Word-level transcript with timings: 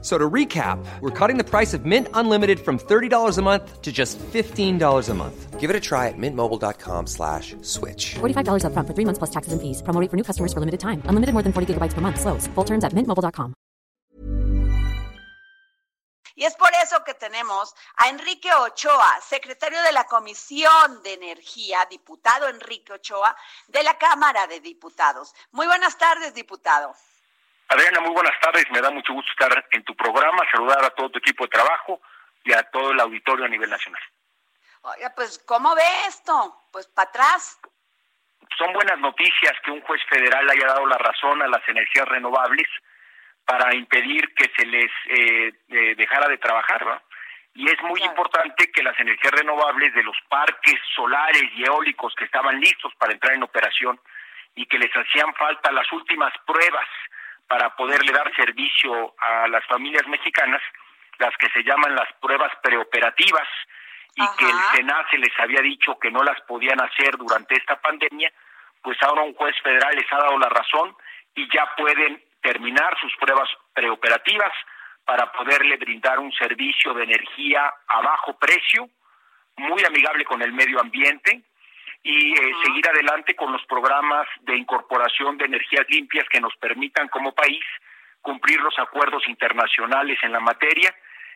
So 0.00 0.16
to 0.16 0.30
recap, 0.30 0.78
we're 1.00 1.10
cutting 1.10 1.38
the 1.38 1.44
price 1.44 1.74
of 1.74 1.84
Mint 1.84 2.06
Unlimited 2.14 2.60
from 2.60 2.78
$30 2.78 3.36
a 3.36 3.42
month 3.42 3.82
to 3.82 3.90
just 3.90 4.16
$15 4.18 5.08
a 5.08 5.14
month. 5.14 5.58
Give 5.58 5.70
it 5.70 5.74
a 5.74 5.80
try 5.80 6.06
at 6.06 6.14
mintmobile.com 6.16 7.08
slash 7.08 7.56
switch. 7.62 8.14
$45 8.20 8.64
up 8.64 8.72
front 8.74 8.86
for 8.86 8.94
three 8.94 9.04
months 9.04 9.18
plus 9.18 9.30
taxes 9.30 9.52
and 9.52 9.60
fees. 9.60 9.82
Promo 9.82 10.00
rate 10.00 10.08
for 10.08 10.16
new 10.16 10.22
customers 10.22 10.52
for 10.52 10.60
limited 10.60 10.78
time. 10.78 11.02
Unlimited 11.06 11.32
more 11.32 11.42
than 11.42 11.52
40 11.52 11.74
gigabytes 11.74 11.94
per 11.94 12.00
month. 12.00 12.20
Slows. 12.20 12.46
Full 12.54 12.64
terms 12.64 12.84
at 12.84 12.92
mintmobile.com. 12.92 13.54
Y 16.36 16.44
es 16.44 16.54
por 16.54 16.70
eso 16.84 17.02
que 17.02 17.14
tenemos 17.14 17.74
a 17.96 18.10
Enrique 18.10 18.48
Ochoa, 18.54 19.20
secretario 19.28 19.82
de 19.82 19.90
la 19.90 20.04
Comisión 20.04 21.02
de 21.02 21.14
Energía, 21.14 21.84
diputado 21.90 22.48
Enrique 22.48 22.92
Ochoa, 22.92 23.34
de 23.66 23.82
la 23.82 23.98
Cámara 23.98 24.46
de 24.46 24.60
Diputados. 24.60 25.34
Muy 25.50 25.66
buenas 25.66 25.98
tardes, 25.98 26.34
diputado. 26.34 26.94
Adriana, 27.68 28.00
muy 28.00 28.12
buenas 28.12 28.38
tardes. 28.40 28.64
Me 28.70 28.80
da 28.80 28.90
mucho 28.90 29.12
gusto 29.12 29.30
estar 29.32 29.66
en 29.72 29.84
tu 29.84 29.94
programa, 29.94 30.42
saludar 30.50 30.84
a 30.84 30.90
todo 30.90 31.10
tu 31.10 31.18
equipo 31.18 31.44
de 31.44 31.50
trabajo 31.50 32.00
y 32.44 32.52
a 32.52 32.62
todo 32.70 32.92
el 32.92 33.00
auditorio 33.00 33.44
a 33.44 33.48
nivel 33.48 33.68
nacional. 33.68 34.02
Oiga, 34.82 35.12
pues, 35.14 35.38
¿cómo 35.46 35.74
ve 35.74 35.82
esto? 36.06 36.32
Pues 36.72 36.86
para 36.88 37.08
atrás. 37.10 37.60
Son 38.56 38.72
buenas 38.72 38.98
noticias 38.98 39.52
que 39.62 39.70
un 39.70 39.82
juez 39.82 40.00
federal 40.08 40.48
haya 40.48 40.66
dado 40.66 40.86
la 40.86 40.96
razón 40.96 41.42
a 41.42 41.48
las 41.48 41.66
energías 41.68 42.08
renovables 42.08 42.66
para 43.44 43.74
impedir 43.74 44.32
que 44.34 44.50
se 44.56 44.64
les 44.64 44.90
eh, 45.08 45.52
eh, 45.68 45.94
dejara 45.96 46.28
de 46.28 46.38
trabajar, 46.38 46.86
¿va? 46.88 47.02
Y 47.54 47.68
es 47.68 47.80
muy 47.82 47.98
Claro. 47.98 48.12
importante 48.12 48.70
que 48.70 48.82
las 48.82 48.98
energías 49.00 49.32
renovables 49.32 49.92
de 49.94 50.02
los 50.02 50.16
parques 50.28 50.78
solares 50.94 51.44
y 51.54 51.64
eólicos 51.64 52.14
que 52.14 52.24
estaban 52.24 52.60
listos 52.60 52.92
para 52.98 53.12
entrar 53.12 53.34
en 53.34 53.42
operación 53.42 54.00
y 54.54 54.64
que 54.66 54.78
les 54.78 54.92
hacían 54.92 55.34
falta 55.34 55.72
las 55.72 55.90
últimas 55.92 56.32
pruebas 56.46 56.86
para 57.48 57.74
poderle 57.76 58.12
dar 58.12 58.30
servicio 58.36 59.14
a 59.18 59.48
las 59.48 59.64
familias 59.66 60.06
mexicanas, 60.06 60.62
las 61.18 61.34
que 61.38 61.48
se 61.50 61.62
llaman 61.62 61.94
las 61.94 62.12
pruebas 62.20 62.52
preoperativas 62.62 63.48
y 64.14 64.22
Ajá. 64.22 64.34
que 64.38 64.44
el 64.44 64.58
SENACE 64.76 65.18
les 65.18 65.40
había 65.40 65.62
dicho 65.62 65.98
que 65.98 66.10
no 66.10 66.22
las 66.22 66.40
podían 66.42 66.80
hacer 66.80 67.16
durante 67.16 67.56
esta 67.56 67.80
pandemia, 67.80 68.30
pues 68.82 68.96
ahora 69.02 69.22
un 69.22 69.34
juez 69.34 69.56
federal 69.62 69.94
les 69.96 70.12
ha 70.12 70.18
dado 70.18 70.38
la 70.38 70.48
razón 70.48 70.94
y 71.34 71.48
ya 71.52 71.66
pueden 71.76 72.22
terminar 72.42 72.96
sus 73.00 73.14
pruebas 73.16 73.48
preoperativas 73.72 74.52
para 75.04 75.32
poderle 75.32 75.76
brindar 75.76 76.18
un 76.18 76.32
servicio 76.32 76.92
de 76.94 77.04
energía 77.04 77.72
a 77.88 78.00
bajo 78.02 78.38
precio, 78.38 78.88
muy 79.56 79.82
amigable 79.84 80.24
con 80.24 80.42
el 80.42 80.52
medio 80.52 80.80
ambiente 80.80 81.47
y 82.02 82.32
eh, 82.32 82.52
seguir 82.64 82.88
adelante 82.88 83.34
con 83.36 83.52
los 83.52 83.64
programas 83.66 84.26
de 84.42 84.56
incorporación 84.56 85.36
de 85.36 85.46
energías 85.46 85.86
limpias 85.88 86.26
que 86.30 86.40
nos 86.40 86.54
permitan 86.56 87.08
como 87.08 87.34
país 87.34 87.62
cumplir 88.22 88.60
los 88.60 88.78
acuerdos 88.78 89.26
internacionales 89.28 90.18
en 90.22 90.32
la 90.32 90.40
materia 90.40 90.94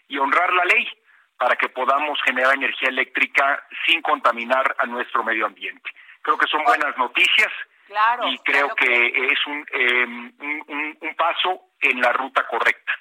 y 0.08 0.18
honrar 0.18 0.52
la 0.52 0.64
ley 0.64 0.88
para 1.36 1.56
que 1.56 1.68
podamos 1.68 2.18
generar 2.24 2.54
energía 2.54 2.88
eléctrica 2.88 3.64
sin 3.86 4.00
contaminar 4.02 4.74
a 4.78 4.86
nuestro 4.86 5.24
medio 5.24 5.46
ambiente. 5.46 5.90
Creo 6.22 6.38
que 6.38 6.46
son 6.46 6.62
buenas 6.64 6.96
noticias 6.96 7.50
Claro. 7.86 8.28
y 8.28 8.38
creo 8.38 8.68
claro 8.68 8.76
que 8.76 9.06
es 9.32 9.46
un, 9.46 9.66
eh, 9.72 10.04
un, 10.04 10.64
un- 10.68 10.98
un 11.00 11.14
paso 11.16 11.70
en 11.80 12.00
la 12.00 12.12
ruta 12.12 12.46
correcta. 12.46 12.92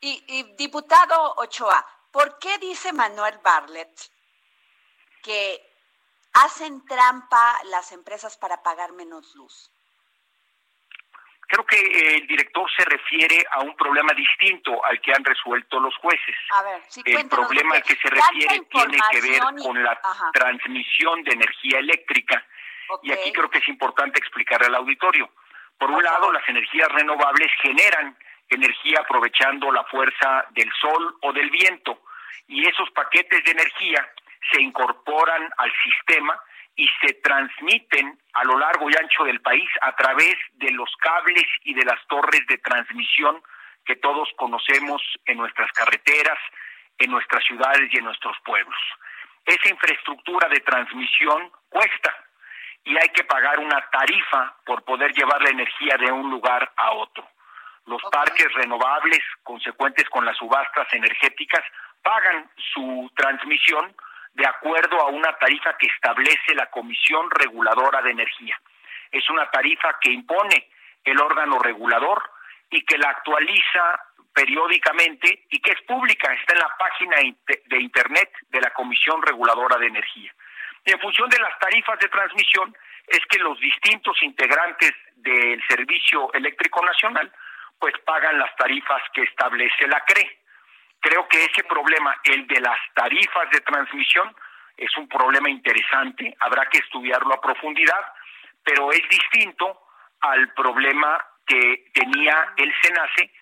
Y, 0.00 0.24
y, 0.26 0.56
diputado 0.56 1.34
Ochoa, 1.36 1.84
¿por 2.10 2.38
qué 2.38 2.56
dice 2.58 2.92
Manuel 2.94 3.38
Bartlett 3.44 3.90
que 5.22 5.60
hacen 6.32 6.84
trampa 6.86 7.58
las 7.64 7.92
empresas 7.92 8.36
para 8.36 8.62
pagar 8.62 8.92
menos 8.92 9.34
luz? 9.34 9.70
Creo 11.48 11.66
que 11.66 12.14
el 12.16 12.28
director 12.28 12.70
se 12.76 12.84
refiere 12.84 13.44
a 13.50 13.60
un 13.60 13.74
problema 13.74 14.12
distinto 14.12 14.84
al 14.84 15.00
que 15.00 15.12
han 15.12 15.24
resuelto 15.24 15.80
los 15.80 15.96
jueces. 15.96 16.36
A 16.50 16.62
ver, 16.62 16.80
sí, 16.88 17.02
El 17.04 17.28
problema 17.28 17.74
al 17.74 17.82
que 17.82 17.96
se 17.96 18.08
refiere 18.08 18.60
tiene 18.70 18.98
que 19.10 19.20
ver 19.20 19.42
con 19.60 19.82
la 19.82 19.98
Ajá, 20.00 20.30
transmisión 20.32 21.24
de 21.24 21.32
energía 21.32 21.80
eléctrica. 21.80 22.46
Y 23.02 23.10
aquí 23.10 23.32
creo 23.32 23.50
que 23.50 23.58
es 23.58 23.68
importante 23.68 24.20
explicarle 24.20 24.68
al 24.68 24.76
auditorio. 24.76 25.28
Por 25.76 25.90
un 25.90 26.02
lado, 26.04 26.30
las 26.32 26.48
energías 26.48 26.88
renovables 26.92 27.50
generan 27.62 28.16
energía 28.48 29.00
aprovechando 29.00 29.72
la 29.72 29.82
fuerza 29.84 30.46
del 30.50 30.70
sol 30.80 31.16
o 31.22 31.32
del 31.32 31.50
viento 31.50 32.00
y 32.46 32.66
esos 32.68 32.90
paquetes 32.90 33.42
de 33.44 33.50
energía 33.50 34.08
se 34.52 34.60
incorporan 34.60 35.48
al 35.56 35.72
sistema 35.82 36.40
y 36.76 36.88
se 37.00 37.14
transmiten 37.14 38.18
a 38.32 38.44
lo 38.44 38.58
largo 38.58 38.88
y 38.88 38.94
ancho 38.96 39.24
del 39.24 39.40
país 39.40 39.68
a 39.82 39.94
través 39.96 40.36
de 40.54 40.70
los 40.70 40.90
cables 40.96 41.44
y 41.64 41.74
de 41.74 41.84
las 41.84 42.00
torres 42.06 42.46
de 42.46 42.58
transmisión 42.58 43.42
que 43.84 43.96
todos 43.96 44.28
conocemos 44.36 45.02
en 45.26 45.38
nuestras 45.38 45.70
carreteras, 45.72 46.38
en 46.98 47.10
nuestras 47.10 47.44
ciudades 47.44 47.92
y 47.92 47.98
en 47.98 48.04
nuestros 48.04 48.36
pueblos. 48.44 48.78
Esa 49.44 49.68
infraestructura 49.68 50.48
de 50.48 50.60
transmisión 50.60 51.50
cuesta 51.68 52.14
y 52.84 52.96
hay 52.96 53.08
que 53.10 53.24
pagar 53.24 53.58
una 53.58 53.80
tarifa 53.90 54.56
por 54.64 54.82
poder 54.84 55.12
llevar 55.12 55.42
la 55.42 55.50
energía 55.50 55.96
de 55.98 56.10
un 56.12 56.30
lugar 56.30 56.72
a 56.76 56.92
otro. 56.92 57.28
Los 57.86 58.02
parques 58.10 58.52
renovables, 58.54 59.20
consecuentes 59.42 60.08
con 60.08 60.24
las 60.24 60.36
subastas 60.36 60.86
energéticas, 60.92 61.64
pagan 62.02 62.50
su 62.72 63.10
transmisión 63.16 63.94
de 64.40 64.46
acuerdo 64.46 64.98
a 65.02 65.08
una 65.08 65.36
tarifa 65.36 65.76
que 65.76 65.86
establece 65.86 66.54
la 66.54 66.70
Comisión 66.70 67.30
Reguladora 67.30 68.00
de 68.00 68.12
Energía. 68.12 68.58
Es 69.12 69.28
una 69.28 69.50
tarifa 69.50 69.98
que 70.00 70.10
impone 70.10 70.70
el 71.04 71.20
órgano 71.20 71.58
regulador 71.58 72.22
y 72.70 72.80
que 72.86 72.96
la 72.96 73.10
actualiza 73.10 74.00
periódicamente 74.32 75.44
y 75.50 75.60
que 75.60 75.72
es 75.72 75.82
pública, 75.82 76.32
está 76.32 76.54
en 76.54 76.60
la 76.60 76.74
página 76.78 77.16
de 77.66 77.78
Internet 77.80 78.32
de 78.48 78.62
la 78.62 78.70
Comisión 78.70 79.20
Reguladora 79.20 79.76
de 79.76 79.88
Energía. 79.88 80.32
Y 80.86 80.92
en 80.92 81.00
función 81.00 81.28
de 81.28 81.38
las 81.38 81.58
tarifas 81.58 81.98
de 81.98 82.08
transmisión 82.08 82.74
es 83.08 83.20
que 83.28 83.40
los 83.40 83.60
distintos 83.60 84.22
integrantes 84.22 84.92
del 85.16 85.62
Servicio 85.68 86.32
Eléctrico 86.32 86.82
Nacional 86.82 87.30
pues 87.78 87.92
pagan 88.06 88.38
las 88.38 88.56
tarifas 88.56 89.02
que 89.12 89.22
establece 89.22 89.86
la 89.86 90.00
CRE. 90.06 90.39
Creo 91.00 91.26
que 91.28 91.44
ese 91.44 91.64
problema, 91.64 92.14
el 92.24 92.46
de 92.46 92.60
las 92.60 92.78
tarifas 92.94 93.50
de 93.50 93.60
transmisión, 93.60 94.34
es 94.76 94.96
un 94.96 95.08
problema 95.08 95.48
interesante, 95.50 96.34
habrá 96.40 96.66
que 96.66 96.78
estudiarlo 96.78 97.34
a 97.34 97.40
profundidad, 97.40 98.12
pero 98.62 98.92
es 98.92 99.02
distinto 99.08 99.82
al 100.20 100.52
problema 100.54 101.18
que 101.46 101.90
tenía 101.94 102.52
el 102.56 102.72
SENACE 102.82 103.32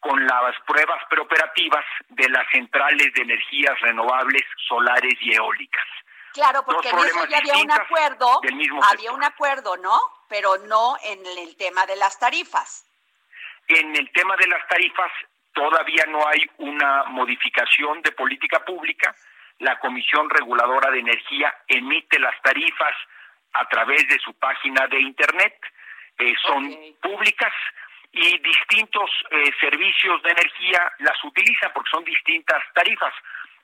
con 0.00 0.24
las 0.26 0.54
pruebas 0.66 1.02
preoperativas 1.10 1.84
de 2.08 2.28
las 2.28 2.46
centrales 2.52 3.12
de 3.14 3.22
energías 3.22 3.78
renovables 3.80 4.42
solares 4.68 5.14
y 5.20 5.34
eólicas. 5.34 5.84
Claro, 6.32 6.64
porque 6.64 6.88
en 6.88 6.98
eso 6.98 7.26
ya 7.26 7.38
había 7.38 7.56
un 7.56 7.70
acuerdo, 7.70 8.40
del 8.42 8.54
mismo 8.54 8.80
había 8.84 8.96
sector. 8.98 9.16
un 9.16 9.24
acuerdo, 9.24 9.76
¿no? 9.78 9.98
Pero 10.28 10.56
no 10.58 10.96
en 11.02 11.24
el 11.26 11.56
tema 11.56 11.84
de 11.86 11.96
las 11.96 12.18
tarifas. 12.18 12.84
En 13.66 13.96
el 13.96 14.10
tema 14.12 14.36
de 14.36 14.46
las 14.46 14.66
tarifas 14.68 15.10
todavía 15.58 16.04
no 16.08 16.20
hay 16.28 16.48
una 16.58 17.04
modificación 17.08 18.00
de 18.02 18.12
política 18.12 18.64
pública. 18.64 19.12
La 19.58 19.76
Comisión 19.80 20.30
Reguladora 20.30 20.88
de 20.92 21.00
Energía 21.00 21.52
emite 21.66 22.20
las 22.20 22.40
tarifas 22.42 22.94
a 23.54 23.68
través 23.68 24.06
de 24.06 24.20
su 24.20 24.32
página 24.34 24.86
de 24.86 25.00
Internet. 25.00 25.58
Eh, 26.16 26.32
son 26.46 26.62
públicas 27.02 27.52
y 28.12 28.38
distintos 28.38 29.10
eh, 29.32 29.50
servicios 29.58 30.22
de 30.22 30.30
energía 30.30 30.92
las 31.00 31.22
utilizan 31.24 31.72
porque 31.74 31.90
son 31.90 32.04
distintas 32.04 32.62
tarifas. 32.72 33.14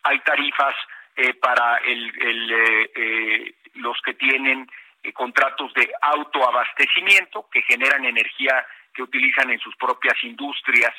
Hay 0.03 0.19
tarifas 0.21 0.75
eh, 1.15 1.35
para 1.35 1.77
el, 1.79 2.13
el, 2.21 2.53
eh, 2.97 3.55
los 3.75 3.97
que 4.05 4.15
tienen 4.15 4.69
contratos 5.13 5.73
de 5.75 5.93
autoabastecimiento 6.01 7.49
que 7.53 7.63
generan 7.63 8.05
energía 8.05 8.67
que 8.93 9.03
utilizan 9.03 9.51
en 9.51 9.61
sus 9.61 9.77
propias 9.77 10.17
industrias 10.25 10.95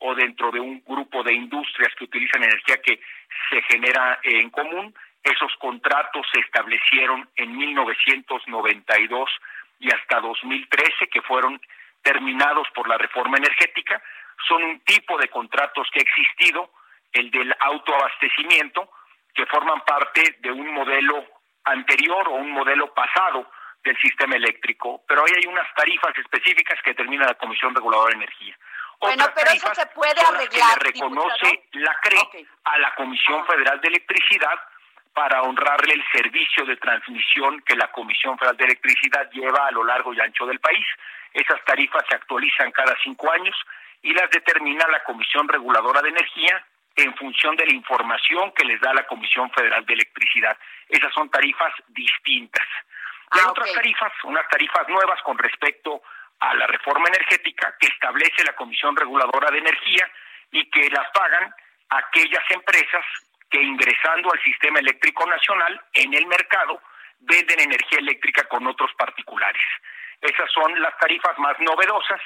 o 0.00 0.14
dentro 0.14 0.50
de 0.50 0.60
un 0.60 0.82
grupo 0.84 1.22
de 1.22 1.32
industrias 1.32 1.94
que 1.96 2.04
utilizan 2.04 2.42
energía 2.42 2.80
que 2.82 3.00
se 3.48 3.62
genera 3.62 4.18
en 4.22 4.50
común. 4.50 4.94
Esos 5.22 5.54
contratos 5.56 6.26
se 6.32 6.40
establecieron 6.40 7.28
en 7.36 7.56
1992 7.56 9.30
y 9.78 9.90
hasta 9.90 10.20
2013, 10.20 11.08
que 11.08 11.22
fueron 11.22 11.60
terminados 12.02 12.68
por 12.74 12.88
la 12.88 12.98
reforma 12.98 13.36
energética. 13.36 14.02
Son 14.48 14.62
un 14.62 14.80
tipo 14.80 15.18
de 15.18 15.28
contratos 15.28 15.88
que 15.92 16.00
ha 16.00 16.02
existido, 16.02 16.70
el 17.12 17.30
del 17.30 17.54
autoabastecimiento, 17.60 18.90
que 19.34 19.46
forman 19.46 19.80
parte 19.82 20.36
de 20.40 20.50
un 20.50 20.72
modelo 20.72 21.24
anterior 21.64 22.28
o 22.28 22.34
un 22.34 22.50
modelo 22.52 22.92
pasado 22.94 23.50
del 23.82 23.96
sistema 23.98 24.36
eléctrico, 24.36 25.02
pero 25.08 25.22
ahí 25.22 25.32
hay 25.36 25.46
unas 25.46 25.66
tarifas 25.74 26.16
específicas 26.18 26.78
que 26.82 26.90
determina 26.90 27.26
la 27.26 27.34
Comisión 27.34 27.74
Reguladora 27.74 28.10
de 28.10 28.24
Energía. 28.24 28.56
Bueno, 29.00 29.24
Otras 29.24 29.34
pero 29.34 29.50
eso 29.56 29.74
se 29.74 29.86
puede 29.86 30.20
arreglar, 30.20 30.78
que 30.78 30.84
le 30.84 30.92
reconoce 30.92 31.46
diputado. 31.50 31.84
la 31.84 31.94
CRE 32.02 32.46
a 32.64 32.78
la 32.78 32.94
Comisión 32.94 33.40
Ajá. 33.40 33.52
Federal 33.52 33.80
de 33.80 33.88
Electricidad 33.88 34.60
para 35.14 35.42
honrarle 35.42 35.94
el 35.94 36.04
servicio 36.12 36.64
de 36.66 36.76
transmisión 36.76 37.60
que 37.62 37.74
la 37.76 37.90
Comisión 37.92 38.38
Federal 38.38 38.56
de 38.56 38.64
Electricidad 38.66 39.28
lleva 39.32 39.66
a 39.66 39.70
lo 39.70 39.84
largo 39.84 40.12
y 40.14 40.20
ancho 40.20 40.46
del 40.46 40.60
país. 40.60 40.86
Esas 41.32 41.62
tarifas 41.64 42.04
se 42.08 42.14
actualizan 42.14 42.70
cada 42.72 42.94
cinco 43.02 43.30
años 43.32 43.56
y 44.02 44.12
las 44.12 44.30
determina 44.30 44.86
la 44.88 45.02
Comisión 45.04 45.48
Reguladora 45.48 46.02
de 46.02 46.10
Energía 46.10 46.64
en 46.96 47.14
función 47.16 47.56
de 47.56 47.66
la 47.66 47.72
información 47.74 48.52
que 48.52 48.64
les 48.64 48.80
da 48.80 48.92
la 48.92 49.06
Comisión 49.06 49.50
Federal 49.52 49.84
de 49.86 49.94
Electricidad. 49.94 50.56
Esas 50.88 51.12
son 51.14 51.30
tarifas 51.30 51.72
distintas. 51.88 52.66
Y 53.32 53.38
hay 53.38 53.44
Ah, 53.46 53.50
otras 53.50 53.72
tarifas, 53.72 54.12
unas 54.24 54.46
tarifas 54.48 54.88
nuevas 54.88 55.20
con 55.22 55.38
respecto 55.38 56.02
a 56.40 56.54
la 56.54 56.66
reforma 56.66 57.08
energética 57.08 57.76
que 57.78 57.88
establece 57.88 58.44
la 58.44 58.54
Comisión 58.54 58.96
Reguladora 58.96 59.50
de 59.50 59.58
Energía 59.58 60.10
y 60.50 60.68
que 60.70 60.88
las 60.90 61.08
pagan 61.10 61.54
aquellas 61.90 62.44
empresas 62.50 63.04
que 63.50 63.62
ingresando 63.62 64.32
al 64.32 64.42
sistema 64.42 64.78
eléctrico 64.78 65.26
nacional 65.26 65.80
en 65.92 66.14
el 66.14 66.26
mercado 66.26 66.80
venden 67.20 67.60
energía 67.60 67.98
eléctrica 67.98 68.44
con 68.44 68.66
otros 68.66 68.90
particulares. 68.96 69.62
Esas 70.20 70.50
son 70.52 70.80
las 70.80 70.96
tarifas 70.98 71.38
más 71.38 71.58
novedosas, 71.60 72.20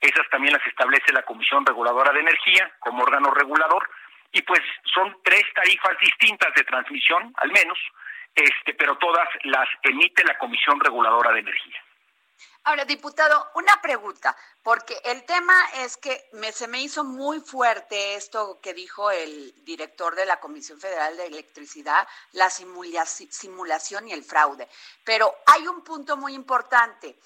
esas 0.00 0.28
también 0.30 0.54
las 0.54 0.66
establece 0.66 1.12
la 1.12 1.22
Comisión 1.22 1.66
Reguladora 1.66 2.12
de 2.12 2.20
Energía 2.20 2.70
como 2.78 3.02
órgano 3.02 3.30
regulador 3.32 3.88
y 4.32 4.42
pues 4.42 4.60
son 4.94 5.16
tres 5.24 5.44
tarifas 5.54 5.98
distintas 6.00 6.54
de 6.54 6.64
transmisión, 6.64 7.32
al 7.36 7.50
menos, 7.50 7.78
este, 8.34 8.74
pero 8.74 8.96
todas 8.98 9.28
las 9.44 9.68
emite 9.82 10.24
la 10.24 10.38
Comisión 10.38 10.78
Reguladora 10.80 11.32
de 11.32 11.40
Energía. 11.40 11.82
Ahora, 12.68 12.84
diputado, 12.84 13.50
una 13.54 13.80
pregunta, 13.80 14.36
porque 14.62 15.00
el 15.04 15.24
tema 15.24 15.54
es 15.76 15.96
que 15.96 16.28
me, 16.32 16.52
se 16.52 16.68
me 16.68 16.82
hizo 16.82 17.02
muy 17.02 17.40
fuerte 17.40 18.14
esto 18.14 18.60
que 18.60 18.74
dijo 18.74 19.10
el 19.10 19.64
director 19.64 20.14
de 20.14 20.26
la 20.26 20.38
Comisión 20.38 20.78
Federal 20.78 21.16
de 21.16 21.28
Electricidad, 21.28 22.06
la 22.32 22.50
simulaci- 22.50 23.30
simulación 23.30 24.06
y 24.06 24.12
el 24.12 24.22
fraude. 24.22 24.68
Pero 25.02 25.34
hay 25.46 25.66
un 25.66 25.82
punto 25.82 26.18
muy 26.18 26.34
importante. 26.34 27.18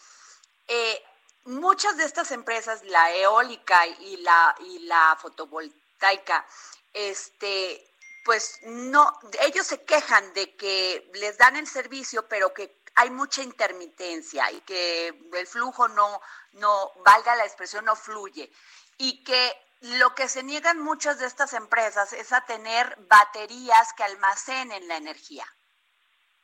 Eh, 0.69 1.05
muchas 1.47 1.97
de 1.97 2.05
estas 2.05 2.31
empresas, 2.31 2.85
la 2.85 3.11
eólica 3.13 3.85
y 3.85 4.19
la, 4.19 4.55
y 4.61 4.79
la 4.87 5.19
fotovoltaica, 5.21 6.47
este, 6.93 7.91
pues 8.25 8.61
no, 8.63 9.19
ellos 9.41 9.67
se 9.67 9.83
quejan 9.85 10.33
de 10.35 10.55
que 10.55 11.11
les 11.15 11.37
dan 11.37 11.57
el 11.57 11.67
servicio, 11.67 12.29
pero 12.29 12.55
que 12.55 12.81
hay 12.95 13.11
mucha 13.11 13.43
intermitencia 13.43 14.51
y 14.53 14.61
que 14.63 15.09
el 15.09 15.47
flujo 15.47 15.89
no, 15.89 16.21
no, 16.53 16.91
valga 17.05 17.37
la 17.37 17.45
expresión, 17.45 17.85
no 17.85 17.97
fluye. 17.97 18.51
Y 18.99 19.25
que 19.25 19.53
lo 19.99 20.15
que 20.15 20.29
se 20.29 20.43
niegan 20.43 20.79
muchas 20.81 21.19
de 21.19 21.27
estas 21.27 21.55
empresas 21.55 22.13
es 22.13 22.33
a 22.33 22.45
tener 22.45 22.97
baterías 23.09 23.93
que 23.95 24.05
almacenen 24.05 24.87
la 24.89 24.97
energía. 24.97 25.45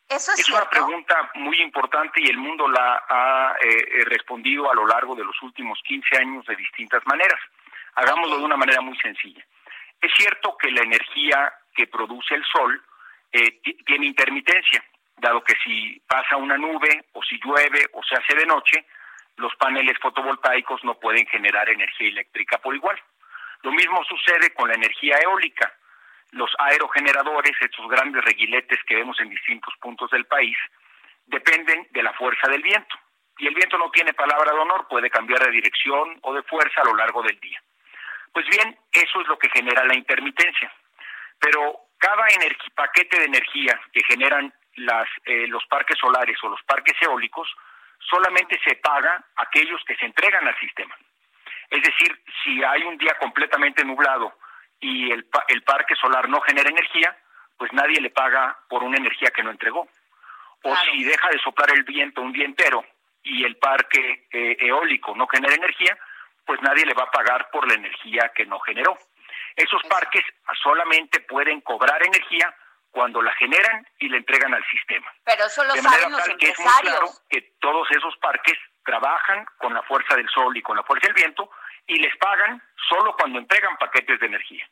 ¿Eso 0.08 0.32
es, 0.32 0.40
Es 0.40 0.48
una 0.48 0.68
pregunta 0.70 1.30
muy 1.34 1.60
importante 1.60 2.20
y 2.22 2.28
el 2.30 2.38
mundo 2.38 2.66
la 2.66 3.04
ha 3.08 3.56
eh, 3.60 4.04
respondido 4.06 4.70
a 4.70 4.74
lo 4.74 4.86
largo 4.86 5.14
de 5.14 5.22
los 5.24 5.36
últimos 5.42 5.78
15 5.86 6.16
años 6.16 6.46
de 6.46 6.56
distintas 6.56 7.02
maneras. 7.06 7.38
Hagámoslo 7.94 8.38
de 8.38 8.44
una 8.44 8.56
manera 8.56 8.80
muy 8.80 8.96
sencilla. 8.98 9.44
Es 10.00 10.10
cierto 10.16 10.56
que 10.56 10.70
la 10.70 10.82
energía 10.82 11.52
que 11.74 11.86
produce 11.88 12.34
el 12.34 12.44
sol 12.46 12.82
eh, 13.32 13.60
ti- 13.62 13.76
tiene 13.84 14.06
intermitencia, 14.06 14.82
dado 15.20 15.42
que 15.42 15.54
si 15.64 16.00
pasa 16.06 16.36
una 16.36 16.56
nube 16.56 17.06
o 17.12 17.22
si 17.22 17.38
llueve 17.44 17.86
o 17.92 18.02
se 18.02 18.16
hace 18.16 18.34
de 18.34 18.46
noche, 18.46 18.86
los 19.36 19.54
paneles 19.56 19.96
fotovoltaicos 20.00 20.82
no 20.84 20.98
pueden 20.98 21.26
generar 21.26 21.68
energía 21.68 22.08
eléctrica 22.08 22.58
por 22.58 22.74
igual. 22.74 23.00
Lo 23.62 23.72
mismo 23.72 24.02
sucede 24.04 24.52
con 24.54 24.68
la 24.68 24.74
energía 24.74 25.18
eólica. 25.22 25.72
Los 26.32 26.50
aerogeneradores, 26.58 27.52
estos 27.60 27.88
grandes 27.88 28.24
reguiletes 28.24 28.78
que 28.86 28.96
vemos 28.96 29.18
en 29.20 29.30
distintos 29.30 29.74
puntos 29.80 30.10
del 30.10 30.26
país, 30.26 30.56
dependen 31.26 31.86
de 31.90 32.02
la 32.02 32.12
fuerza 32.14 32.48
del 32.48 32.62
viento. 32.62 32.96
Y 33.38 33.46
el 33.46 33.54
viento 33.54 33.78
no 33.78 33.90
tiene 33.90 34.12
palabra 34.14 34.52
de 34.52 34.58
honor, 34.58 34.86
puede 34.88 35.10
cambiar 35.10 35.40
de 35.44 35.52
dirección 35.52 36.18
o 36.22 36.34
de 36.34 36.42
fuerza 36.42 36.80
a 36.82 36.84
lo 36.84 36.96
largo 36.96 37.22
del 37.22 37.38
día. 37.38 37.62
Pues 38.32 38.46
bien, 38.46 38.76
eso 38.92 39.20
es 39.20 39.28
lo 39.28 39.38
que 39.38 39.48
genera 39.50 39.84
la 39.84 39.94
intermitencia. 39.94 40.72
Pero 41.38 41.80
cada 41.98 42.26
paquete 42.74 43.18
de 43.18 43.26
energía 43.26 43.80
que 43.92 44.02
generan 44.04 44.52
las, 44.78 45.08
eh, 45.24 45.46
los 45.48 45.64
parques 45.66 45.98
solares 45.98 46.36
o 46.42 46.48
los 46.48 46.62
parques 46.62 46.94
eólicos 47.02 47.48
solamente 47.98 48.58
se 48.64 48.76
paga 48.76 49.24
a 49.36 49.42
aquellos 49.42 49.82
que 49.84 49.96
se 49.96 50.06
entregan 50.06 50.46
al 50.46 50.58
sistema. 50.58 50.96
Es 51.70 51.82
decir, 51.82 52.22
si 52.42 52.62
hay 52.64 52.82
un 52.84 52.96
día 52.96 53.14
completamente 53.18 53.84
nublado 53.84 54.32
y 54.80 55.10
el, 55.12 55.24
pa- 55.26 55.44
el 55.48 55.62
parque 55.62 55.94
solar 55.96 56.28
no 56.28 56.40
genera 56.40 56.70
energía, 56.70 57.16
pues 57.56 57.72
nadie 57.72 58.00
le 58.00 58.10
paga 58.10 58.56
por 58.68 58.82
una 58.84 58.96
energía 58.96 59.30
que 59.30 59.42
no 59.42 59.50
entregó. 59.50 59.80
O 60.62 60.72
Claro. 60.72 60.90
si 60.92 61.04
deja 61.04 61.28
de 61.28 61.38
soplar 61.40 61.70
el 61.72 61.82
viento 61.84 62.20
un 62.22 62.32
día 62.32 62.44
entero 62.44 62.84
y 63.22 63.44
el 63.44 63.56
parque 63.56 64.26
eh, 64.32 64.56
eólico 64.60 65.14
no 65.14 65.26
genera 65.26 65.54
energía, 65.54 65.98
pues 66.46 66.62
nadie 66.62 66.86
le 66.86 66.94
va 66.94 67.02
a 67.04 67.10
pagar 67.10 67.50
por 67.50 67.66
la 67.68 67.74
energía 67.74 68.32
que 68.34 68.46
no 68.46 68.58
generó. 68.60 68.96
Esos 69.54 69.82
Exacto. 69.84 69.88
parques 69.88 70.24
solamente 70.62 71.20
pueden 71.20 71.60
cobrar 71.60 72.00
energía 72.06 72.54
cuando 72.98 73.22
la 73.22 73.32
generan 73.36 73.86
y 74.00 74.08
la 74.08 74.16
entregan 74.16 74.52
al 74.52 74.64
sistema. 74.72 75.06
Pero 75.24 75.44
eso 75.46 75.62
lo 75.62 75.72
de 75.72 75.82
saben 75.82 76.10
los 76.10 76.20
que 76.36 76.48
es 76.48 76.58
muy 76.58 76.68
claro 76.80 77.06
que 77.30 77.42
todos 77.60 77.88
esos 77.92 78.16
parques 78.16 78.58
trabajan 78.84 79.46
con 79.58 79.72
la 79.72 79.82
fuerza 79.82 80.16
del 80.16 80.28
sol 80.30 80.56
y 80.56 80.62
con 80.62 80.76
la 80.76 80.82
fuerza 80.82 81.06
del 81.06 81.14
viento 81.14 81.48
y 81.86 81.94
les 82.00 82.16
pagan 82.16 82.60
solo 82.88 83.14
cuando 83.16 83.38
entregan 83.38 83.76
paquetes 83.76 84.18
de 84.18 84.26
energía. 84.26 84.68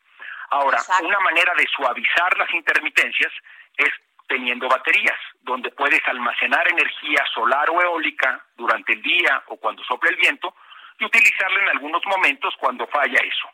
Ahora, 0.51 0.79
Exacto. 0.79 1.07
una 1.07 1.21
manera 1.21 1.53
de 1.57 1.69
suavizar 1.69 2.37
las 2.37 2.53
intermitencias 2.53 3.33
es 3.77 3.91
teniendo 4.27 4.67
baterías, 4.67 5.21
donde 5.43 5.71
puedes 5.71 6.01
almacenar 6.09 6.69
energía 6.69 7.25
solar 7.33 7.71
o 7.71 7.81
eólica 7.81 8.45
durante 8.57 8.95
el 8.95 9.03
día 9.03 9.45
o 9.47 9.57
cuando 9.57 9.85
sopla 9.85 10.11
el 10.11 10.17
viento 10.17 10.53
y 10.99 11.05
utilizarla 11.05 11.61
en 11.61 11.69
algunos 11.69 12.05
momentos 12.07 12.57
cuando 12.59 12.89
falla 12.89 13.21
eso. 13.23 13.49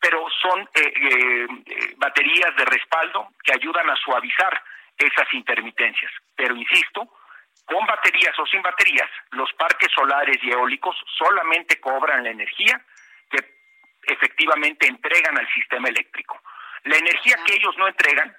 Pero 0.00 0.26
son 0.42 0.60
eh, 0.74 0.92
eh, 0.94 1.46
eh, 1.66 1.94
baterías 1.96 2.54
de 2.56 2.64
respaldo 2.64 3.28
que 3.42 3.52
ayudan 3.52 3.88
a 3.90 3.96
suavizar 3.96 4.62
esas 4.96 5.32
intermitencias. 5.32 6.10
Pero 6.34 6.54
insisto, 6.54 7.08
con 7.64 7.84
baterías 7.86 8.38
o 8.38 8.46
sin 8.46 8.62
baterías, 8.62 9.10
los 9.32 9.52
parques 9.54 9.90
solares 9.92 10.38
y 10.42 10.50
eólicos 10.50 10.96
solamente 11.18 11.80
cobran 11.80 12.24
la 12.24 12.30
energía 12.30 12.80
que 13.30 13.38
efectivamente 14.02 14.86
entregan 14.86 15.36
al 15.36 15.48
sistema 15.52 15.88
eléctrico. 15.88 16.40
La 16.84 16.96
energía 16.96 17.36
que 17.44 17.54
ellos 17.54 17.76
no 17.78 17.88
entregan, 17.88 18.34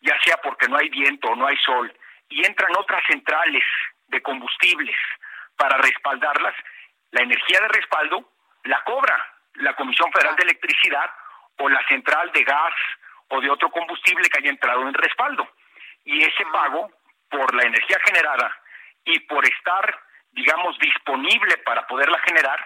ya 0.00 0.16
sea 0.22 0.36
porque 0.38 0.68
no 0.68 0.76
hay 0.76 0.88
viento 0.88 1.28
o 1.28 1.36
no 1.36 1.46
hay 1.46 1.56
sol, 1.58 1.92
y 2.28 2.46
entran 2.46 2.70
otras 2.78 3.02
centrales 3.06 3.64
de 4.06 4.22
combustibles 4.22 4.96
para 5.56 5.76
respaldarlas, 5.78 6.54
la 7.10 7.22
energía 7.22 7.60
de 7.60 7.68
respaldo 7.68 8.30
la 8.64 8.82
cobra 8.84 9.37
la 9.58 9.74
Comisión 9.74 10.10
Federal 10.12 10.36
de 10.36 10.44
Electricidad 10.44 11.10
o 11.58 11.68
la 11.68 11.84
central 11.88 12.30
de 12.32 12.44
gas 12.44 12.74
o 13.28 13.40
de 13.40 13.50
otro 13.50 13.70
combustible 13.70 14.28
que 14.28 14.38
haya 14.38 14.50
entrado 14.50 14.82
en 14.82 14.94
respaldo. 14.94 15.48
Y 16.04 16.22
ese 16.22 16.44
pago 16.52 16.90
por 17.28 17.54
la 17.54 17.62
energía 17.64 17.98
generada 18.04 18.54
y 19.04 19.18
por 19.20 19.44
estar, 19.46 20.00
digamos, 20.32 20.78
disponible 20.78 21.56
para 21.58 21.86
poderla 21.86 22.18
generar, 22.20 22.58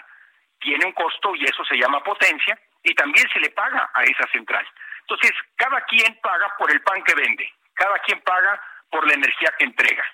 tiene 0.61 0.87
un 0.87 0.93
costo 0.93 1.35
y 1.35 1.45
eso 1.45 1.65
se 1.65 1.77
llama 1.77 2.03
potencia 2.03 2.59
y 2.83 2.95
también 2.95 3.29
se 3.33 3.41
le 3.41 3.51
paga 3.51 3.91
a 3.95 4.03
esa 4.05 4.27
central. 4.29 4.67
Entonces, 5.01 5.33
cada 5.57 5.81
quien 5.83 6.19
paga 6.21 6.55
por 6.59 6.71
el 6.71 6.81
pan 6.83 7.03
que 7.03 7.15
vende, 7.15 7.53
cada 7.75 7.99
quien 8.01 8.21
paga 8.21 8.61
por 8.91 9.07
la 9.07 9.15
energía 9.15 9.53
que 9.59 9.65
entrega. 9.65 10.05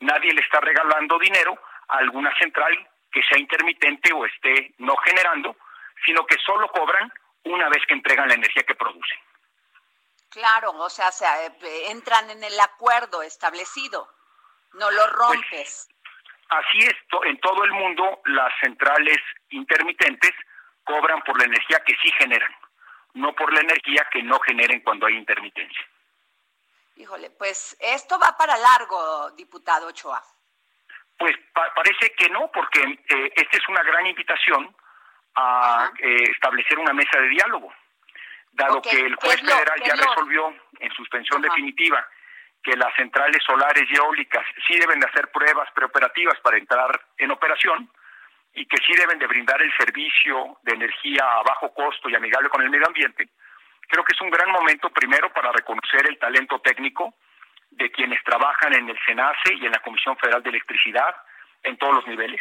Nadie 0.00 0.32
le 0.32 0.40
está 0.40 0.60
regalando 0.60 1.18
dinero 1.18 1.58
a 1.88 1.98
alguna 1.98 2.34
central 2.38 2.72
que 3.10 3.22
sea 3.22 3.38
intermitente 3.38 4.12
o 4.12 4.26
esté 4.26 4.74
no 4.78 4.96
generando, 4.96 5.56
sino 6.04 6.26
que 6.26 6.36
solo 6.44 6.68
cobran 6.68 7.12
una 7.44 7.68
vez 7.68 7.82
que 7.86 7.94
entregan 7.94 8.28
la 8.28 8.34
energía 8.34 8.62
que 8.62 8.74
producen. 8.74 9.18
Claro, 10.30 10.72
o 10.72 10.90
sea, 10.90 11.12
se, 11.12 11.24
eh, 11.26 11.90
entran 11.90 12.28
en 12.30 12.42
el 12.42 12.58
acuerdo 12.60 13.22
establecido, 13.22 14.08
no 14.72 14.90
lo 14.90 15.06
rompes. 15.08 15.88
Así 16.48 16.78
es, 16.78 16.94
en 17.24 17.40
todo 17.40 17.64
el 17.64 17.72
mundo 17.72 18.20
las 18.26 18.52
centrales 18.60 19.18
intermitentes 19.50 20.32
cobran 20.84 21.22
por 21.22 21.38
la 21.38 21.44
energía 21.44 21.82
que 21.86 21.94
sí 22.02 22.10
generan, 22.18 22.54
no 23.14 23.32
por 23.34 23.52
la 23.52 23.60
energía 23.60 24.06
que 24.12 24.22
no 24.22 24.38
generen 24.40 24.80
cuando 24.80 25.06
hay 25.06 25.14
intermitencia. 25.16 25.86
Híjole, 26.96 27.30
pues 27.30 27.76
esto 27.80 28.18
va 28.18 28.36
para 28.36 28.56
largo, 28.56 29.30
diputado 29.32 29.88
Ochoa. 29.88 30.22
Pues 31.18 31.34
pa- 31.52 31.72
parece 31.74 32.12
que 32.16 32.28
no, 32.28 32.50
porque 32.52 32.82
eh, 32.82 33.32
esta 33.34 33.56
es 33.56 33.68
una 33.68 33.82
gran 33.82 34.06
invitación 34.06 34.76
a 35.36 35.90
eh, 35.98 36.16
establecer 36.30 36.78
una 36.78 36.92
mesa 36.92 37.18
de 37.20 37.28
diálogo, 37.28 37.72
dado 38.52 38.80
que 38.82 39.00
el 39.00 39.16
¿qué 39.18 39.26
juez 39.26 39.42
lo- 39.42 39.52
federal 39.52 39.80
ya 39.84 39.96
lo- 39.96 40.02
resolvió 40.02 40.54
en 40.80 40.92
suspensión 40.92 41.44
Ajá. 41.44 41.52
definitiva 41.54 42.06
que 42.62 42.76
las 42.76 42.94
centrales 42.96 43.42
solares 43.44 43.84
y 43.90 43.96
eólicas 43.96 44.44
sí 44.66 44.78
deben 44.78 44.98
de 45.00 45.06
hacer 45.06 45.30
pruebas 45.30 45.68
preoperativas 45.74 46.38
para 46.40 46.56
entrar 46.56 46.98
en 47.18 47.30
operación, 47.30 47.90
y 48.56 48.66
que 48.66 48.76
sí 48.86 48.94
deben 48.94 49.18
de 49.18 49.26
brindar 49.26 49.60
el 49.60 49.72
servicio 49.76 50.58
de 50.62 50.74
energía 50.74 51.24
a 51.24 51.42
bajo 51.42 51.74
costo 51.74 52.08
y 52.08 52.14
amigable 52.14 52.48
con 52.48 52.62
el 52.62 52.70
medio 52.70 52.86
ambiente, 52.86 53.28
creo 53.88 54.04
que 54.04 54.12
es 54.14 54.20
un 54.20 54.30
gran 54.30 54.48
momento 54.50 54.88
primero 54.90 55.32
para 55.32 55.50
reconocer 55.52 56.06
el 56.08 56.18
talento 56.18 56.60
técnico 56.60 57.14
de 57.70 57.90
quienes 57.90 58.22
trabajan 58.22 58.72
en 58.72 58.88
el 58.88 58.98
SENACE 59.04 59.54
y 59.56 59.66
en 59.66 59.72
la 59.72 59.80
Comisión 59.80 60.16
Federal 60.18 60.40
de 60.42 60.50
Electricidad 60.50 61.16
en 61.64 61.76
todos 61.76 61.94
los 61.96 62.06
niveles. 62.06 62.40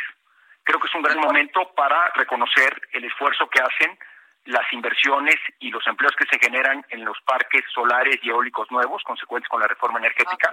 Creo 0.64 0.80
que 0.80 0.88
es 0.88 0.96
un 0.96 1.02
gran 1.02 1.20
momento 1.20 1.74
para 1.76 2.10
reconocer 2.16 2.82
el 2.94 3.04
esfuerzo 3.04 3.50
que 3.50 3.62
hacen 3.62 3.98
las 4.46 4.72
inversiones 4.74 5.36
y 5.60 5.70
los 5.72 5.86
empleos 5.88 6.14
que 6.18 6.26
se 6.26 6.40
generan 6.40 6.86
en 6.90 7.06
los 7.06 7.20
parques 7.22 7.64
solares 7.74 8.20
y 8.22 8.30
eólicos 8.30 8.70
nuevos, 8.72 9.04
consecuentes 9.04 9.50
con 9.50 9.62
la 9.62 9.68
reforma 9.68 10.00
energética. 10.00 10.52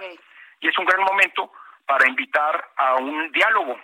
Y 0.59 0.67
es 0.67 0.77
un 0.77 0.85
gran 0.85 1.01
momento 1.01 1.51
para 1.85 2.07
invitar 2.07 2.69
a 2.77 2.95
un 2.95 3.31
diálogo, 3.31 3.77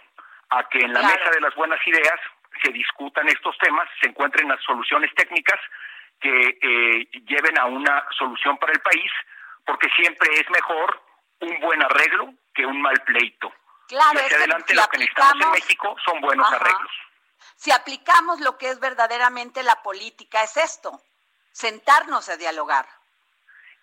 a 0.49 0.63
que 0.69 0.79
en 0.79 0.93
la 0.93 1.01
mesa 1.01 1.29
de 1.33 1.41
las 1.41 1.53
buenas 1.55 1.79
ideas 1.85 2.19
se 2.63 2.71
discutan 2.71 3.27
estos 3.27 3.57
temas, 3.57 3.87
se 4.01 4.09
encuentren 4.09 4.47
las 4.47 4.61
soluciones 4.63 5.13
técnicas 5.13 5.59
que 6.19 6.57
eh, 6.61 7.07
lleven 7.27 7.57
a 7.59 7.65
una 7.65 8.05
solución 8.17 8.57
para 8.57 8.73
el 8.73 8.79
país, 8.79 9.11
porque 9.65 9.89
siempre 9.95 10.29
es 10.33 10.49
mejor 10.49 11.01
un 11.41 11.59
buen 11.59 11.83
arreglo 11.83 12.33
que 12.53 12.65
un 12.65 12.81
mal 12.81 12.99
pleito. 13.05 13.53
Claro, 13.87 14.19
y 14.19 14.25
hacia 14.25 14.37
adelante 14.37 14.75
lo 14.75 14.87
que 14.87 14.97
necesitamos 14.97 15.45
en 15.45 15.51
México 15.51 15.95
son 16.03 16.21
buenos 16.21 16.51
arreglos. 16.51 16.91
Si 17.55 17.71
aplicamos 17.71 18.39
lo 18.41 18.57
que 18.57 18.69
es 18.69 18.79
verdaderamente 18.79 19.63
la 19.63 19.81
política, 19.81 20.43
es 20.43 20.57
esto, 20.57 21.01
sentarnos 21.51 22.29
a 22.29 22.37
dialogar. 22.37 22.85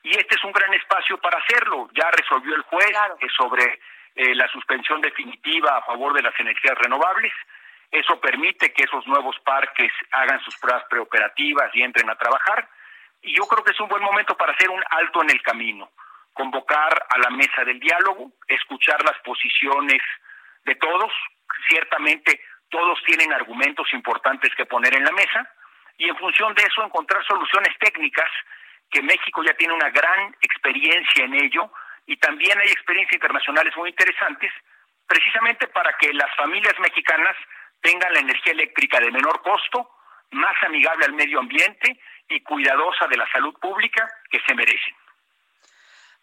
Y 0.03 0.11
este 0.11 0.35
es 0.35 0.45
un 0.45 0.53
gran 0.53 0.73
espacio 0.75 1.19
para 1.19 1.39
hacerlo. 1.39 1.89
Ya 1.95 2.11
resolvió 2.11 2.55
el 2.55 2.63
juez 2.63 2.95
sobre 3.37 3.81
eh, 4.15 4.35
la 4.35 4.47
suspensión 4.49 5.01
definitiva 5.01 5.79
a 5.79 5.83
favor 5.83 6.13
de 6.13 6.23
las 6.23 6.39
energías 6.39 6.77
renovables. 6.79 7.33
Eso 7.91 8.21
permite 8.21 8.73
que 8.73 8.85
esos 8.85 9.07
nuevos 9.07 9.37
parques 9.45 9.91
hagan 10.13 10.41
sus 10.45 10.57
pruebas 10.59 10.85
preoperativas 10.91 11.75
y 11.75 11.83
entren 11.83 12.11
a 12.11 12.17
trabajar. 12.17 12.69
Y 13.23 13.35
yo 13.35 13.47
creo 13.47 13.65
que 13.65 13.73
es 13.73 13.81
un 13.81 13.89
buen 13.89 14.03
momento 14.03 14.37
para 14.37 14.53
hacer 14.53 14.69
un 14.69 14.83
alto 14.91 15.23
en 15.23 15.31
el 15.31 15.43
camino, 15.43 15.91
convocar 16.35 17.07
a 17.09 17.19
la 17.19 17.31
mesa 17.31 17.65
del 17.65 17.81
diálogo, 17.81 18.33
escuchar 18.49 19.03
las 19.05 19.19
posiciones 19.25 20.03
de 20.65 20.75
todos. 20.75 21.13
Ciertamente 21.69 22.41
todos 22.69 22.99
tienen 23.07 23.33
argumentos 23.33 23.87
importantes 23.93 24.53
que 24.57 24.67
poner 24.67 24.95
en 24.95 25.05
la 25.05 25.13
mesa 25.13 25.49
y 25.97 26.09
en 26.09 26.17
función 26.17 26.55
de 26.55 26.65
eso 26.65 26.85
encontrar 26.85 27.25
soluciones 27.25 27.73
técnicas 27.79 28.31
que 28.91 29.03
México 29.03 29.43
ya 29.43 29.55
tiene 29.55 29.75
una 29.75 29.91
gran 29.91 30.35
experiencia 30.41 31.25
en 31.25 31.35
ello 31.35 31.71
y 32.07 32.17
también 32.17 32.59
hay 32.59 32.69
experiencias 32.69 33.15
internacionales 33.15 33.73
muy 33.77 33.91
interesantes 33.91 34.53
precisamente 35.07 35.69
para 35.69 35.93
que 35.99 36.13
las 36.13 36.35
familias 36.37 36.75
mexicanas 36.81 37.37
tengan 37.81 38.13
la 38.13 38.21
energía 38.21 38.53
eléctrica 38.53 38.99
de 39.01 39.11
menor 39.11 39.43
costo, 39.43 39.91
más 40.31 40.55
amigable 40.63 41.05
al 41.05 41.13
medio 41.13 41.39
ambiente 41.39 42.01
y 42.29 42.41
cuidadosa 42.41 43.07
de 43.07 43.17
la 43.17 43.31
salud 43.31 43.55
pública 43.61 44.09
que 44.31 44.41
se 44.47 44.55
merecen. 44.55 44.95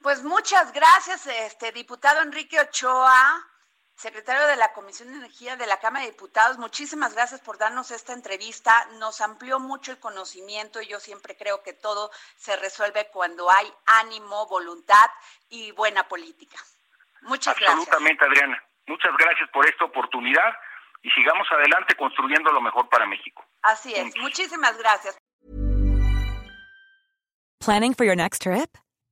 Pues 0.02 0.24
muchas 0.24 0.74
gracias, 0.74 1.28
este 1.28 1.72
diputado 1.72 2.22
Enrique 2.22 2.60
Ochoa 2.60 3.52
secretario 4.02 4.48
de 4.48 4.56
la 4.56 4.74
Comisión 4.74 5.12
de 5.12 5.18
Energía 5.18 5.56
de 5.56 5.68
la 5.68 5.80
Cámara 5.80 6.06
de 6.06 6.12
Diputados, 6.12 6.58
muchísimas 6.58 7.14
gracias 7.14 7.40
por 7.40 7.60
darnos 7.60 7.92
esta 7.92 8.14
entrevista. 8.14 8.88
Nos 8.98 9.22
amplió 9.22 9.60
mucho 9.60 9.92
el 9.92 10.00
conocimiento 10.00 10.82
y 10.82 10.88
yo 10.88 11.00
siempre 11.00 11.38
creo 11.38 11.62
que 11.62 11.74
todo 11.74 12.10
se 12.36 12.56
resuelve 12.58 13.08
cuando 13.14 13.48
hay 13.52 13.72
ánimo, 13.86 14.48
voluntad 14.48 15.06
y 15.50 15.72
buena 15.74 16.08
política. 16.08 16.58
Muchas 17.22 17.56
gracias. 17.60 17.88
Absolutamente, 17.88 18.26
Adriana. 18.26 18.64
Muchas 18.88 19.12
gracias 19.18 19.48
por 19.52 19.70
esta 19.70 19.86
oportunidad 19.86 20.58
y 21.04 21.12
sigamos 21.12 21.48
adelante 21.52 21.96
construyendo 21.96 22.52
lo 22.52 22.62
mejor 22.62 22.90
para 22.90 23.06
México. 23.06 23.46
Así 23.62 23.94
es. 23.94 24.16
Muchísimas 24.18 24.78
gracias. 24.80 25.16
Planning 27.64 27.94
for 27.94 28.06
your 28.06 28.16
next 28.16 28.42
trip? 28.42 28.76